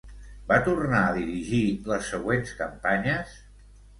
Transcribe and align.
Va 0.51 0.55
tornar 0.67 1.01
a 1.09 1.11
dirigir 1.17 1.59
les 1.91 2.09
següents 2.15 2.57
campanyes? 2.63 3.37